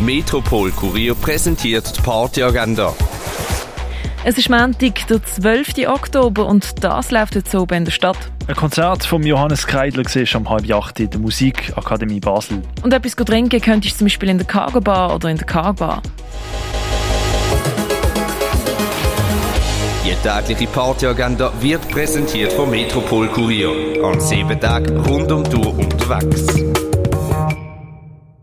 Metropol 0.00 0.70
Kurier 0.70 1.16
präsentiert 1.16 1.96
die 1.96 2.00
Partyagenda. 2.00 2.94
Es 4.24 4.38
ist 4.38 4.48
Montag, 4.48 5.08
der 5.08 5.24
12. 5.24 5.88
Oktober 5.88 6.46
und 6.46 6.84
das 6.84 7.10
läuft 7.10 7.34
jetzt 7.34 7.52
oben 7.52 7.78
in 7.78 7.84
der 7.84 7.90
Stadt. 7.90 8.16
Ein 8.46 8.54
Konzert 8.54 9.04
von 9.04 9.24
Johannes 9.24 9.66
Kreidler 9.66 10.04
siehst 10.08 10.36
am 10.36 10.48
halb 10.48 10.70
acht 10.70 11.00
in 11.00 11.10
der 11.10 11.18
Musikakademie 11.18 12.20
Basel. 12.20 12.62
Und 12.82 12.92
etwas 12.92 13.16
trinken 13.16 13.60
könntest 13.60 13.94
du 13.94 13.98
zum 13.98 14.04
Beispiel 14.06 14.28
in 14.28 14.38
der 14.38 14.46
Cargo 14.46 14.80
Bar 14.80 15.16
oder 15.16 15.30
in 15.30 15.36
der 15.36 15.46
Cargo 15.46 15.72
Bar. 15.72 16.02
Die 20.04 20.14
tägliche 20.28 20.70
Partyagenda 20.70 21.52
wird 21.60 21.88
präsentiert 21.88 22.52
vom 22.52 22.70
Metropol 22.70 23.26
Kurier. 23.28 23.72
An 24.04 24.20
sieben 24.20 24.60
Tagen 24.60 24.96
rund 25.00 25.32
um 25.32 25.42
die 25.42 25.56
Uhr 25.56 25.76
unterwegs. 25.76 26.46